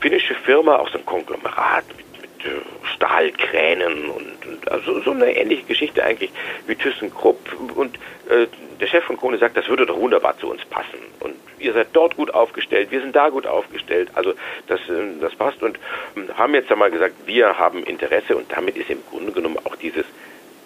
finnische 0.00 0.34
Firma, 0.34 0.76
auch 0.76 0.88
so 0.90 0.98
ein 0.98 1.06
Konglomerat 1.06 1.84
mit 1.96 2.46
äh, 2.46 2.60
Stahlkränen 2.94 4.10
und, 4.10 4.46
und, 4.46 4.70
also 4.70 5.00
so 5.00 5.10
eine 5.10 5.36
ähnliche 5.36 5.64
Geschichte 5.64 6.04
eigentlich 6.04 6.30
wie 6.66 6.74
ThyssenKrupp. 6.74 7.74
Und 7.74 7.96
äh, 8.28 8.46
der 8.80 8.86
Chef 8.86 9.04
von 9.04 9.16
Krone 9.16 9.38
sagt, 9.38 9.56
das 9.56 9.68
würde 9.68 9.86
doch 9.86 9.98
wunderbar 9.98 10.38
zu 10.38 10.48
uns 10.48 10.64
passen. 10.66 10.98
Und 11.20 11.34
ihr 11.58 11.72
seid 11.72 11.88
dort 11.92 12.16
gut 12.16 12.32
aufgestellt, 12.32 12.90
wir 12.90 13.00
sind 13.00 13.16
da 13.16 13.28
gut 13.28 13.46
aufgestellt, 13.46 14.10
also 14.14 14.34
das, 14.66 14.80
äh, 14.88 15.20
das 15.20 15.34
passt. 15.34 15.62
Und 15.62 15.78
äh, 16.16 16.32
haben 16.34 16.54
jetzt 16.54 16.70
einmal 16.70 16.90
gesagt, 16.90 17.14
wir 17.26 17.58
haben 17.58 17.82
Interesse. 17.84 18.36
Und 18.36 18.52
damit 18.52 18.76
ist 18.76 18.90
im 18.90 19.02
Grunde 19.10 19.32
genommen 19.32 19.58
auch 19.64 19.76
dieses 19.76 20.04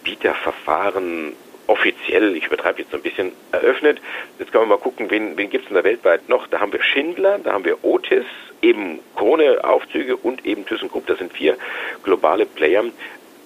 Bieterverfahren 0.04 1.35
offiziell, 1.66 2.37
ich 2.37 2.47
übertreibe 2.47 2.81
jetzt 2.81 2.90
so 2.90 2.97
ein 2.97 3.02
bisschen, 3.02 3.33
eröffnet. 3.52 4.00
Jetzt 4.38 4.52
können 4.52 4.64
wir 4.64 4.76
mal 4.76 4.78
gucken, 4.78 5.11
wen, 5.11 5.37
wen 5.37 5.50
gibt 5.50 5.64
es 5.64 5.69
denn 5.69 5.76
da 5.76 5.85
weltweit 5.85 6.28
noch? 6.28 6.47
Da 6.47 6.61
haben 6.61 6.73
wir 6.73 6.83
Schindler, 6.83 7.38
da 7.38 7.52
haben 7.52 7.64
wir 7.64 7.85
Otis, 7.85 8.26
eben 8.61 9.00
Krone-Aufzüge 9.16 10.16
und 10.16 10.45
eben 10.47 10.66
ThyssenKrupp. 10.66 11.07
Das 11.07 11.19
sind 11.19 11.33
vier 11.33 11.57
globale 12.02 12.47
Player, 12.47 12.85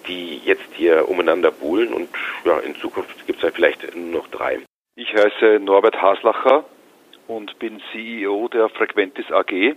die 0.06 0.38
jetzt 0.44 0.68
hier 0.74 1.08
umeinander 1.08 1.50
buhlen 1.50 1.92
und 1.92 2.08
ja, 2.44 2.58
in 2.60 2.76
Zukunft 2.76 3.26
gibt 3.26 3.38
es 3.38 3.44
halt 3.44 3.54
vielleicht 3.54 3.96
nur 3.96 4.22
noch 4.22 4.28
drei. 4.28 4.60
Ich 4.94 5.12
heiße 5.12 5.60
Norbert 5.60 6.00
Haslacher 6.00 6.64
und 7.26 7.58
bin 7.58 7.82
CEO 7.92 8.48
der 8.48 8.68
Frequentis 8.68 9.30
AG. 9.30 9.74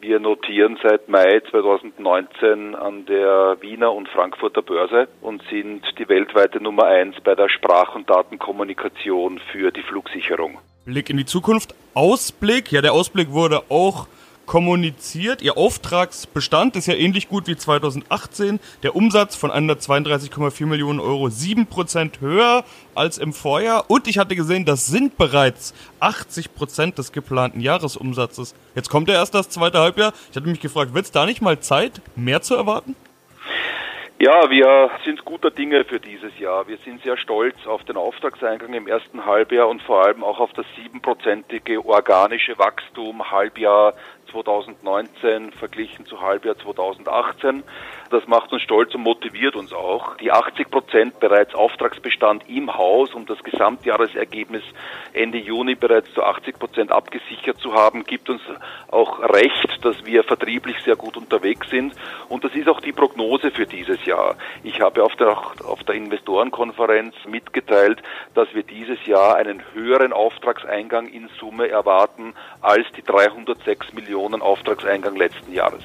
Wir 0.00 0.20
notieren 0.20 0.78
seit 0.82 1.08
Mai 1.08 1.40
2019 1.50 2.74
an 2.74 3.06
der 3.06 3.56
Wiener 3.60 3.92
und 3.92 4.08
Frankfurter 4.08 4.62
Börse 4.62 5.08
und 5.22 5.42
sind 5.50 5.82
die 5.98 6.08
weltweite 6.08 6.62
Nummer 6.62 6.84
eins 6.84 7.16
bei 7.24 7.34
der 7.34 7.48
Sprach- 7.48 7.94
und 7.94 8.08
Datenkommunikation 8.08 9.40
für 9.52 9.70
die 9.72 9.82
Flugsicherung. 9.82 10.58
Blick 10.84 11.10
in 11.10 11.16
die 11.16 11.24
Zukunft. 11.24 11.74
Ausblick. 11.94 12.70
Ja, 12.70 12.82
der 12.82 12.92
Ausblick 12.92 13.32
wurde 13.32 13.62
auch 13.70 14.06
kommuniziert. 14.46 15.42
Ihr 15.42 15.56
Auftragsbestand 15.56 16.76
ist 16.76 16.86
ja 16.86 16.94
ähnlich 16.94 17.28
gut 17.28 17.46
wie 17.46 17.56
2018. 17.56 18.60
Der 18.82 18.96
Umsatz 18.96 19.36
von 19.36 19.50
132,4 19.50 20.66
Millionen 20.66 21.00
Euro 21.00 21.26
7% 21.26 22.20
höher 22.20 22.64
als 22.94 23.18
im 23.18 23.32
Vorjahr. 23.32 23.90
Und 23.90 24.08
ich 24.08 24.18
hatte 24.18 24.36
gesehen, 24.36 24.64
das 24.64 24.86
sind 24.86 25.18
bereits 25.18 25.74
80% 26.00 26.94
des 26.94 27.12
geplanten 27.12 27.60
Jahresumsatzes. 27.60 28.54
Jetzt 28.74 28.88
kommt 28.88 29.08
ja 29.08 29.14
erst 29.14 29.34
das 29.34 29.48
zweite 29.50 29.80
Halbjahr. 29.80 30.12
Ich 30.30 30.36
hatte 30.36 30.48
mich 30.48 30.60
gefragt, 30.60 30.94
wird 30.94 31.04
es 31.04 31.10
da 31.10 31.26
nicht 31.26 31.42
mal 31.42 31.60
Zeit, 31.60 32.00
mehr 32.14 32.42
zu 32.42 32.54
erwarten? 32.54 32.94
Ja, 34.26 34.50
wir 34.50 34.90
sind 35.04 35.24
guter 35.24 35.52
Dinge 35.52 35.84
für 35.84 36.00
dieses 36.00 36.36
Jahr. 36.40 36.66
Wir 36.66 36.78
sind 36.78 37.00
sehr 37.04 37.16
stolz 37.16 37.64
auf 37.64 37.84
den 37.84 37.96
Auftragseingang 37.96 38.74
im 38.74 38.88
ersten 38.88 39.24
Halbjahr 39.24 39.68
und 39.68 39.80
vor 39.82 40.04
allem 40.04 40.24
auch 40.24 40.40
auf 40.40 40.52
das 40.54 40.66
siebenprozentige 40.74 41.86
organische 41.86 42.58
Wachstum 42.58 43.30
Halbjahr 43.30 43.94
2019 44.32 45.52
verglichen 45.52 46.06
zu 46.06 46.20
Halbjahr 46.20 46.58
2018. 46.58 47.62
Das 48.10 48.26
macht 48.26 48.52
uns 48.52 48.62
stolz 48.62 48.92
und 48.96 49.02
motiviert 49.02 49.54
uns 49.54 49.72
auch. 49.72 50.16
Die 50.16 50.32
80 50.32 50.70
Prozent 50.72 51.20
bereits 51.20 51.54
Auftragsbestand 51.54 52.48
im 52.48 52.76
Haus, 52.76 53.14
um 53.14 53.26
das 53.26 53.42
Gesamtjahresergebnis 53.44 54.64
Ende 55.12 55.38
Juni 55.38 55.76
bereits 55.76 56.12
zu 56.14 56.24
80 56.24 56.58
Prozent 56.58 56.90
abgesichert 56.90 57.58
zu 57.58 57.74
haben, 57.74 58.02
gibt 58.02 58.28
uns 58.28 58.42
auch 58.88 59.20
recht, 59.20 59.84
dass 59.84 60.04
wir 60.04 60.24
vertrieblich 60.24 60.78
sehr 60.84 60.96
gut 60.96 61.16
unterwegs 61.16 61.68
sind. 61.70 61.94
Und 62.28 62.42
das 62.42 62.54
ist 62.56 62.68
auch 62.68 62.80
die 62.80 62.92
Prognose 62.92 63.52
für 63.52 63.66
dieses 63.66 64.04
Jahr. 64.04 64.15
Ich 64.62 64.80
habe 64.80 65.02
auf 65.02 65.14
der, 65.16 65.36
auf 65.64 65.82
der 65.84 65.94
Investorenkonferenz 65.94 67.14
mitgeteilt, 67.28 68.02
dass 68.34 68.48
wir 68.54 68.62
dieses 68.62 69.04
Jahr 69.06 69.36
einen 69.36 69.62
höheren 69.74 70.12
Auftragseingang 70.12 71.08
in 71.08 71.28
Summe 71.38 71.68
erwarten 71.68 72.34
als 72.60 72.86
die 72.96 73.02
306 73.02 73.92
Millionen 73.92 74.42
Auftragseingang 74.42 75.16
letzten 75.16 75.52
Jahres. 75.52 75.82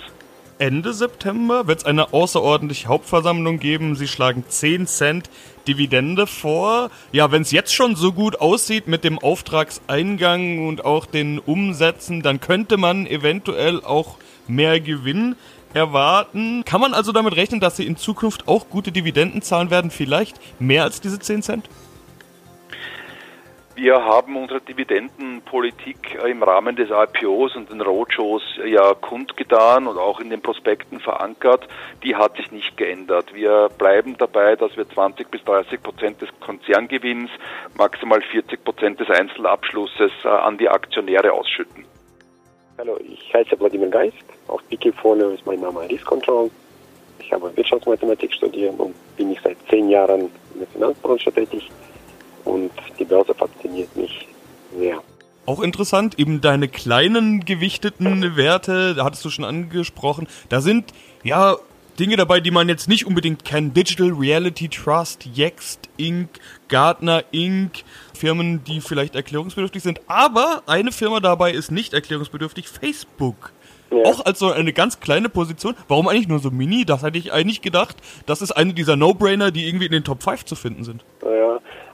Ende 0.61 0.93
September 0.93 1.65
wird 1.65 1.79
es 1.79 1.85
eine 1.85 2.13
außerordentliche 2.13 2.88
Hauptversammlung 2.88 3.57
geben. 3.57 3.95
Sie 3.95 4.07
schlagen 4.07 4.45
10 4.47 4.85
Cent 4.85 5.29
Dividende 5.67 6.27
vor. 6.27 6.91
Ja, 7.11 7.31
wenn 7.31 7.41
es 7.41 7.51
jetzt 7.51 7.73
schon 7.73 7.95
so 7.95 8.13
gut 8.13 8.39
aussieht 8.39 8.88
mit 8.88 9.03
dem 9.03 9.17
Auftragseingang 9.17 10.67
und 10.67 10.85
auch 10.85 11.07
den 11.07 11.39
Umsätzen, 11.39 12.21
dann 12.21 12.41
könnte 12.41 12.77
man 12.77 13.07
eventuell 13.07 13.83
auch 13.83 14.17
mehr 14.47 14.79
Gewinn 14.79 15.35
erwarten. 15.73 16.63
Kann 16.65 16.81
man 16.81 16.93
also 16.93 17.11
damit 17.11 17.35
rechnen, 17.35 17.59
dass 17.59 17.77
sie 17.77 17.85
in 17.85 17.97
Zukunft 17.97 18.47
auch 18.47 18.69
gute 18.69 18.91
Dividenden 18.91 19.41
zahlen 19.41 19.69
werden? 19.69 19.91
Vielleicht 19.91 20.37
mehr 20.59 20.83
als 20.83 21.01
diese 21.01 21.19
10 21.19 21.41
Cent? 21.41 21.69
Wir 23.75 24.03
haben 24.05 24.35
unsere 24.35 24.61
Dividendenpolitik 24.61 26.19
im 26.23 26.43
Rahmen 26.43 26.75
des 26.75 26.89
IPOs 26.91 27.55
und 27.55 27.71
den 27.71 27.81
Roadshows 27.81 28.43
ja 28.65 28.93
kundgetan 28.93 29.87
und 29.87 29.97
auch 29.97 30.19
in 30.19 30.29
den 30.29 30.39
Prospekten 30.39 30.99
verankert. 30.99 31.67
Die 32.03 32.15
hat 32.15 32.35
sich 32.35 32.51
nicht 32.51 32.77
geändert. 32.77 33.33
Wir 33.33 33.69
bleiben 33.77 34.17
dabei, 34.19 34.55
dass 34.55 34.77
wir 34.77 34.87
20 34.87 35.31
bis 35.31 35.43
30 35.45 35.81
Prozent 35.81 36.21
des 36.21 36.29
Konzerngewinns, 36.41 37.31
maximal 37.75 38.21
40 38.21 38.63
Prozent 38.63 38.99
des 38.99 39.09
Einzelabschlusses 39.09 40.11
äh, 40.25 40.27
an 40.27 40.59
die 40.59 40.69
Aktionäre 40.69 41.31
ausschütten. 41.31 41.85
Hallo, 42.81 42.97
ich 43.07 43.31
heiße 43.31 43.55
Vladimir 43.57 43.89
Geist. 43.89 44.15
Auf 44.47 44.59
Wikifolio 44.69 45.29
ist 45.29 45.45
mein 45.45 45.59
Name 45.59 45.88
Risk 45.88 46.03
Control. 46.03 46.50
Ich 47.19 47.31
habe 47.31 47.55
Wirtschaftsmathematik 47.55 48.33
studiert 48.33 48.73
und 48.79 48.95
bin 49.15 49.31
ich 49.31 49.39
seit 49.43 49.57
zehn 49.69 49.88
Jahren 49.88 50.21
in 50.21 50.61
der 50.61 50.67
Finanzbranche 50.67 51.31
tätig 51.31 51.69
und 52.43 52.71
die 52.97 53.05
Börse 53.05 53.35
fasziniert 53.35 53.95
mich 53.95 54.27
sehr. 54.75 55.00
Auch 55.45 55.61
interessant, 55.61 56.17
eben 56.17 56.41
deine 56.41 56.67
kleinen 56.69 57.45
gewichteten 57.45 58.35
Werte, 58.35 58.95
da 58.95 59.05
hattest 59.05 59.23
du 59.25 59.29
schon 59.29 59.45
angesprochen, 59.45 60.27
da 60.50 60.59
sind 60.59 60.91
ja 61.21 61.57
Dinge 62.01 62.17
dabei, 62.17 62.39
die 62.39 62.50
man 62.50 62.67
jetzt 62.67 62.89
nicht 62.89 63.05
unbedingt 63.05 63.46
kennt. 63.46 63.77
Digital 63.77 64.10
Reality 64.10 64.67
Trust, 64.70 65.27
Yext 65.36 65.88
Inc., 65.98 66.29
Gartner 66.67 67.24
Inc., 67.29 67.84
Firmen, 68.17 68.63
die 68.63 68.81
vielleicht 68.81 69.13
erklärungsbedürftig 69.13 69.84
sind. 69.84 70.01
Aber 70.08 70.63
eine 70.65 70.91
Firma 70.91 71.20
dabei 71.20 71.51
ist 71.51 71.70
nicht 71.70 71.93
erklärungsbedürftig, 71.93 72.67
Facebook. 72.67 73.53
Ja. 73.91 74.03
Auch 74.05 74.25
als 74.25 74.39
so 74.39 74.51
eine 74.51 74.74
ganz 74.74 75.00
kleine 75.00 75.29
Position. 75.29 75.75
Warum 75.88 76.08
eigentlich 76.08 76.27
nur 76.27 76.39
so 76.39 76.50
mini? 76.50 76.86
Das 76.86 77.03
hätte 77.03 77.20
ich 77.20 77.34
eigentlich 77.34 77.62
gedacht. 77.62 77.98
Das 78.25 78.41
ist 78.41 78.51
eine 78.51 78.74
dieser 78.74 78.96
No-Brainer, 78.96 79.51
die 79.51 79.67
irgendwie 79.67 79.86
in 79.86 79.91
den 79.91 80.03
Top 80.03 80.24
5 80.24 80.46
zu 80.46 80.55
finden 80.55 80.84
sind. 80.84 81.03
Ja, 81.22 81.50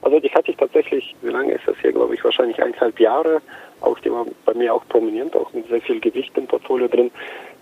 also 0.08 0.20
die 0.20 0.30
hatte 0.30 0.50
ich 0.50 0.56
tatsächlich, 0.56 1.14
wie 1.20 1.28
lange 1.28 1.52
ist 1.52 1.66
das 1.66 1.76
hier, 1.82 1.92
glaube 1.92 2.14
ich, 2.14 2.24
wahrscheinlich 2.24 2.62
eineinhalb 2.62 2.98
Jahre. 2.98 3.42
Auch 3.82 3.98
die 3.98 4.10
war 4.10 4.24
bei 4.46 4.54
mir 4.54 4.74
auch 4.74 4.82
prominent, 4.88 5.36
auch 5.36 5.52
mit 5.52 5.68
sehr 5.68 5.82
viel 5.82 6.00
Gewicht 6.00 6.36
im 6.38 6.46
Portfolio 6.46 6.88
drin. 6.88 7.10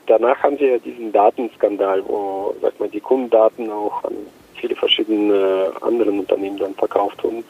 Danach 0.07 0.41
haben 0.45 0.57
sie 0.57 0.67
ja 0.67 0.79
diesen 0.79 1.11
Datenskandal, 1.11 2.05
wo, 2.07 2.55
sag 2.63 2.79
mal, 2.79 2.89
die 2.89 3.01
Kundendaten 3.01 3.69
auch 3.71 4.05
an 4.05 4.15
viele 4.55 4.77
verschiedene 4.77 5.73
anderen 5.81 6.21
Unternehmen 6.21 6.57
dann 6.57 6.75
verkauft 6.75 7.25
wurden. 7.25 7.43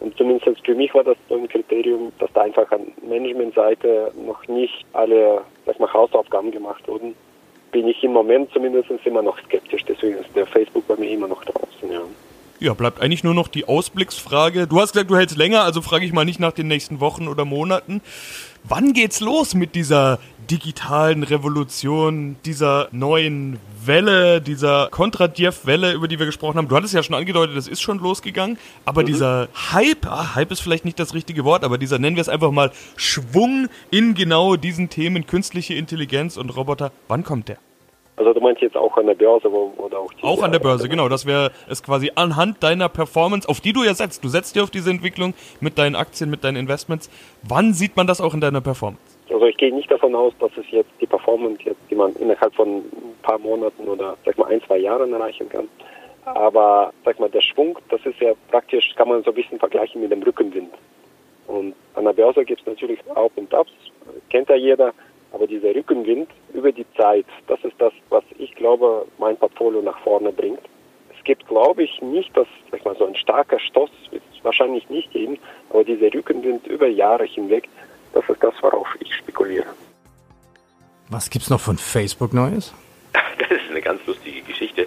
Und 0.00 0.14
zumindest 0.18 0.64
für 0.66 0.74
mich 0.74 0.92
war 0.92 1.04
das 1.04 1.16
so 1.30 1.36
ein 1.36 1.48
Kriterium, 1.48 2.12
dass 2.18 2.30
da 2.34 2.42
einfach 2.42 2.70
an 2.70 2.92
Managementseite 3.08 4.12
noch 4.26 4.46
nicht 4.48 4.84
alle 4.92 5.40
sag 5.64 5.80
mal, 5.80 5.90
Hausaufgaben 5.90 6.50
gemacht 6.50 6.86
wurden. 6.86 7.14
Bin 7.72 7.88
ich 7.88 8.04
im 8.04 8.12
Moment 8.12 8.52
zumindest 8.52 8.90
immer 9.04 9.22
noch 9.22 9.38
skeptisch, 9.44 9.84
deswegen 9.88 10.18
ist 10.18 10.36
der 10.36 10.46
Facebook 10.46 10.86
bei 10.86 10.96
mir 10.96 11.10
immer 11.10 11.28
noch 11.28 11.42
draußen, 11.42 11.90
ja. 11.90 12.02
Ja, 12.58 12.72
bleibt 12.72 13.00
eigentlich 13.00 13.22
nur 13.22 13.34
noch 13.34 13.48
die 13.48 13.68
Ausblicksfrage. 13.68 14.66
Du 14.66 14.80
hast 14.80 14.92
gesagt, 14.92 15.10
du 15.10 15.16
hältst 15.16 15.36
länger, 15.36 15.62
also 15.62 15.82
frage 15.82 16.06
ich 16.06 16.12
mal 16.12 16.24
nicht 16.24 16.40
nach 16.40 16.52
den 16.52 16.68
nächsten 16.68 17.00
Wochen 17.00 17.28
oder 17.28 17.44
Monaten. 17.44 18.00
Wann 18.64 18.94
geht's 18.94 19.20
los 19.20 19.54
mit 19.54 19.74
dieser 19.74 20.18
digitalen 20.50 21.22
Revolution, 21.22 22.36
dieser 22.44 22.88
neuen 22.92 23.58
Welle, 23.84 24.40
dieser 24.40 24.88
Kontradiev-Welle, 24.90 25.92
über 25.92 26.08
die 26.08 26.18
wir 26.18 26.26
gesprochen 26.26 26.56
haben? 26.56 26.68
Du 26.68 26.76
hattest 26.76 26.94
ja 26.94 27.02
schon 27.02 27.14
angedeutet, 27.14 27.56
das 27.56 27.68
ist 27.68 27.82
schon 27.82 27.98
losgegangen, 27.98 28.58
aber 28.84 29.02
mhm. 29.02 29.06
dieser 29.06 29.48
Hype, 29.72 30.06
ah, 30.06 30.34
Hype 30.34 30.50
ist 30.50 30.60
vielleicht 30.60 30.84
nicht 30.84 30.98
das 30.98 31.14
richtige 31.14 31.44
Wort, 31.44 31.62
aber 31.62 31.78
dieser, 31.78 31.98
nennen 31.98 32.16
wir 32.16 32.22
es 32.22 32.28
einfach 32.28 32.52
mal, 32.52 32.72
Schwung 32.96 33.68
in 33.90 34.14
genau 34.14 34.56
diesen 34.56 34.88
Themen, 34.88 35.26
künstliche 35.26 35.74
Intelligenz 35.74 36.36
und 36.36 36.50
Roboter, 36.50 36.90
wann 37.08 37.22
kommt 37.22 37.48
der? 37.48 37.58
Also 38.16 38.32
du 38.32 38.40
meinst 38.40 38.62
jetzt 38.62 38.76
auch 38.76 38.96
an 38.96 39.06
der 39.06 39.14
Börse 39.14 39.48
oder 39.48 39.98
auch 39.98 40.10
Auch 40.22 40.42
an 40.42 40.50
der 40.50 40.58
Börse, 40.58 40.88
genau. 40.88 41.08
Das 41.08 41.26
wäre 41.26 41.52
es 41.68 41.82
quasi 41.82 42.10
anhand 42.14 42.62
deiner 42.62 42.88
Performance, 42.88 43.46
auf 43.46 43.60
die 43.60 43.74
du 43.74 43.84
ja 43.84 43.94
setzt. 43.94 44.24
Du 44.24 44.28
setzt 44.28 44.56
dir 44.56 44.62
auf 44.62 44.70
diese 44.70 44.90
Entwicklung 44.90 45.34
mit 45.60 45.76
deinen 45.76 45.96
Aktien, 45.96 46.30
mit 46.30 46.42
deinen 46.42 46.56
Investments. 46.56 47.10
Wann 47.42 47.74
sieht 47.74 47.94
man 47.96 48.06
das 48.06 48.22
auch 48.22 48.32
in 48.32 48.40
deiner 48.40 48.62
Performance? 48.62 49.02
Also 49.30 49.44
ich 49.46 49.56
gehe 49.58 49.74
nicht 49.74 49.90
davon 49.90 50.14
aus, 50.14 50.32
dass 50.40 50.50
es 50.56 50.64
jetzt 50.70 50.90
die 51.00 51.06
Performance 51.06 51.62
jetzt, 51.64 51.80
die 51.90 51.94
man 51.94 52.14
innerhalb 52.14 52.54
von 52.54 52.76
ein 52.78 53.14
paar 53.22 53.38
Monaten 53.38 53.86
oder 53.86 54.16
sag 54.24 54.38
mal 54.38 54.50
ein, 54.50 54.62
zwei 54.62 54.78
Jahren 54.78 55.12
erreichen 55.12 55.48
kann. 55.50 55.68
Aber 56.24 56.92
sag 57.04 57.20
mal, 57.20 57.28
der 57.28 57.42
Schwung, 57.42 57.78
das 57.90 58.00
ist 58.04 58.18
ja 58.20 58.32
praktisch, 58.50 58.94
kann 58.96 59.08
man 59.08 59.22
so 59.24 59.30
ein 59.30 59.34
bisschen 59.34 59.58
vergleichen 59.58 60.00
mit 60.00 60.10
dem 60.10 60.22
Rückenwind. 60.22 60.72
Und 61.46 61.74
an 61.94 62.04
der 62.04 62.12
Börse 62.12 62.44
gibt 62.44 62.60
es 62.62 62.66
natürlich 62.66 62.98
Auf 63.14 63.30
und 63.36 63.52
Abs, 63.54 63.70
kennt 64.30 64.48
ja 64.48 64.56
jeder. 64.56 64.92
Aber 65.32 65.46
dieser 65.46 65.74
Rückenwind 65.74 66.30
über 66.54 66.72
die 66.72 66.86
Zeit, 66.96 67.26
das 67.46 67.62
ist 67.64 67.74
das, 67.78 67.92
was 68.08 68.24
ich 68.38 68.54
glaube, 68.54 69.06
mein 69.18 69.36
Portfolio 69.36 69.82
nach 69.82 69.98
vorne 69.98 70.32
bringt. 70.32 70.60
Es 71.16 71.24
gibt, 71.24 71.46
glaube 71.48 71.82
ich, 71.82 72.00
nicht, 72.00 72.36
dass 72.36 72.46
sag 72.70 72.84
mal, 72.84 72.96
so 72.96 73.06
ein 73.06 73.16
starker 73.16 73.58
Stoß 73.58 73.90
wird 74.10 74.22
es 74.32 74.44
wahrscheinlich 74.44 74.88
nicht 74.88 75.10
geben, 75.12 75.38
aber 75.70 75.84
dieser 75.84 76.12
Rückenwind 76.14 76.66
über 76.66 76.86
Jahre 76.86 77.24
hinweg, 77.24 77.68
das 78.12 78.24
ist 78.28 78.42
das, 78.42 78.54
worauf 78.62 78.88
ich 79.00 79.14
spekuliere. 79.14 79.66
Was 81.08 81.30
gibt's 81.30 81.50
noch 81.50 81.60
von 81.60 81.78
Facebook 81.78 82.32
Neues? 82.32 82.72
Eine 83.76 83.82
ganz 83.82 84.06
lustige 84.06 84.40
Geschichte. 84.40 84.86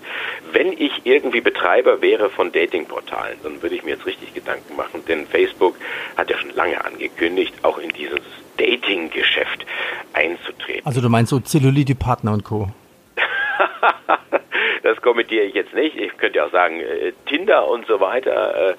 Wenn 0.52 0.72
ich 0.74 1.02
irgendwie 1.04 1.42
Betreiber 1.42 2.02
wäre 2.02 2.32
von 2.32 2.52
Datingportalen, 2.52 3.38
dann 3.44 3.62
würde 3.62 3.76
ich 3.76 3.84
mir 3.84 3.92
jetzt 3.92 4.08
richtig 4.08 4.34
Gedanken 4.34 4.76
machen, 4.76 5.04
denn 5.08 5.28
Facebook 5.28 5.76
hat 6.18 6.32
ja 6.32 6.38
schon 6.40 6.50
lange 6.56 6.84
angekündigt, 6.84 7.54
auch 7.62 7.78
in 7.78 7.90
dieses 7.90 8.20
Dating-Geschäft 8.58 9.68
einzutreten. 10.14 10.82
Also 10.86 11.02
du 11.02 11.10
meinst 11.10 11.30
so 11.30 11.40
Cellulite-Partner 11.40 12.34
und 12.34 12.44
Co. 12.44 12.70
das 14.82 15.00
kommentiere 15.04 15.46
ich 15.46 15.54
jetzt 15.54 15.76
nicht. 15.76 15.96
Ich 15.96 16.18
könnte 16.18 16.40
ja 16.40 16.48
auch 16.48 16.52
sagen, 16.52 16.80
äh, 16.80 17.14
Tinder 17.28 17.68
und 17.68 17.86
so 17.86 18.00
weiter, 18.00 18.72
äh, 18.72 18.76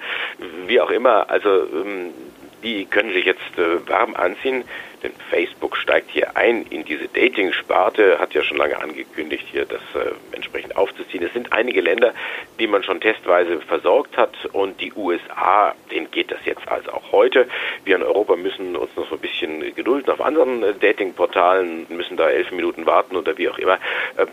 wie 0.67 0.81
auch 0.81 0.89
immer. 0.89 1.29
Also 1.29 1.49
ähm, 1.49 2.11
die 2.63 2.83
können 2.83 3.13
sich 3.13 3.23
jetzt 3.23 3.57
äh, 3.57 3.87
warm 3.87 4.13
anziehen, 4.15 4.65
denn 5.03 5.13
Facebook 5.29 5.77
steigt 5.77 6.11
hier 6.11 6.35
ein 6.35 6.65
in 6.69 6.85
diese 6.85 7.07
Dating-Sparte, 7.07 8.19
hat 8.19 8.33
ja 8.33 8.43
schon 8.43 8.57
lange 8.57 8.79
angekündigt, 8.79 9.45
hier 9.51 9.65
das 9.65 9.81
äh, 9.95 10.11
entsprechend 10.31 10.75
aufzuziehen. 10.75 11.23
Es 11.23 11.33
sind 11.33 11.51
einige 11.53 11.81
Länder, 11.81 12.13
die 12.59 12.67
man 12.67 12.83
schon 12.83 13.01
testweise 13.01 13.61
versorgt 13.61 14.17
hat 14.17 14.33
und 14.53 14.79
die 14.79 14.93
USA, 14.93 15.73
denen 15.91 16.09
geht 16.11 16.31
das 16.31 16.39
jetzt 16.45 16.67
also 16.67 16.91
auch 16.91 17.11
heute. 17.11 17.47
Wir 17.83 17.95
in 17.95 18.03
Europa 18.03 18.35
müssen 18.35 18.75
uns 18.75 18.95
noch 18.95 19.07
so 19.09 19.15
ein 19.15 19.21
bisschen 19.21 19.73
gedulden 19.75 20.11
auf 20.11 20.21
anderen 20.21 20.63
äh, 20.63 20.73
Dating-Portalen, 20.73 21.87
müssen 21.89 22.17
da 22.17 22.29
elf 22.29 22.51
Minuten 22.51 22.85
warten 22.85 23.15
oder 23.15 23.37
wie 23.37 23.49
auch 23.49 23.57
immer. 23.57 23.75
Äh, 24.17 24.27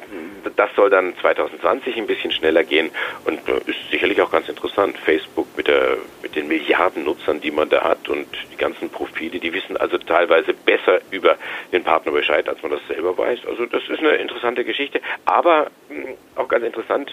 das 0.57 0.71
soll 0.77 0.91
dann 0.91 1.15
2020 1.21 1.97
ein 1.97 2.07
bisschen 2.07 2.33
schneller 2.33 2.65
gehen 2.65 2.91
und 3.25 3.41
äh, 3.49 3.59
ist 3.67 3.91
sicherlich 3.91 4.21
auch 4.21 4.31
ganz 4.31 4.49
interessant. 4.49 4.99
Facebook 4.99 5.47
mit, 5.57 5.69
der, 5.69 5.97
mit 6.23 6.37
den 6.37 6.49
Milliarden 6.49 7.05
Nutzern, 7.05 7.41
die 7.41 7.51
man 7.51 7.69
da 7.69 7.83
hat 7.83 8.09
und 8.09 8.27
die 8.53 8.57
ganzen 8.57 8.91
Profile, 8.91 9.39
die 9.39 9.53
wissen 9.53 9.77
also 9.77 9.99
teilweise 9.99 10.55
besser 10.65 11.01
über 11.11 11.37
den 11.73 11.85
Partner 11.85 12.13
Bescheid, 12.13 12.49
als 12.49 12.63
man 12.63 12.73
das 12.73 12.81
selber 12.89 13.17
weiß. 13.17 13.41
Also 13.47 13.67
das 13.67 13.83
ist 13.89 13.99
eine 13.99 14.17
interessante 14.17 14.65
Geschichte, 14.65 15.01
aber 15.25 15.71
mh, 15.89 16.15
auch 16.37 16.49
ganz 16.49 16.65
interessant, 16.65 17.13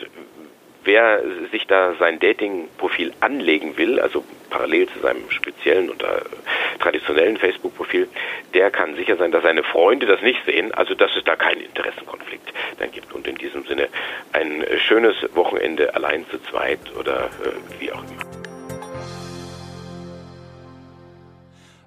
wer 0.86 1.22
sich 1.52 1.68
da 1.68 1.94
sein 2.00 2.20
Dating-Profil 2.20 3.14
anlegen 3.20 3.78
will, 3.78 4.00
also 4.00 4.24
parallel 4.50 4.88
zu 4.88 5.00
seinem 5.00 5.30
speziellen 5.30 5.90
oder 5.90 6.22
traditionellen 6.80 7.38
Facebook-Profil, 7.38 8.08
der 8.54 8.72
kann 8.72 8.96
sicher 8.96 9.18
sein, 9.18 9.32
dass 9.32 9.44
seine 9.44 9.64
Freunde 9.64 10.06
das 10.06 10.22
nicht 10.22 10.44
sehen, 10.46 10.74
also 10.74 10.94
dass 10.94 11.16
es 11.16 11.24
da 11.24 11.36
keinen 11.36 11.62
Interessenkonflikt 11.62 12.54
dann 12.80 12.92
gibt. 12.92 13.12
Und 13.14 13.28
in 13.28 13.36
diesem 13.36 13.66
Sinne 13.66 13.90
ein 14.32 14.64
schönes 14.78 15.16
Wochenende 15.34 15.94
allein 15.96 16.26
zu 16.30 16.40
zweit 16.44 16.80
oder 16.98 17.30
äh, 17.44 17.82
wie 17.82 17.92
auch 17.92 18.04
immer. 18.04 18.35